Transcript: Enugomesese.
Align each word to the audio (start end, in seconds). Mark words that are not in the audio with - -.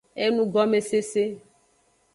Enugomesese. 0.23 1.23